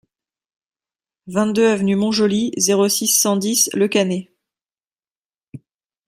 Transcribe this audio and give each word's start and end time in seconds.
vingt-deux 1.27 1.67
avenue 1.67 1.95
Mont-Joli, 1.95 2.53
zéro 2.57 2.89
six, 2.89 3.07
cent 3.07 3.37
dix 3.37 3.69
Le 3.73 3.87
Cannet 3.87 4.31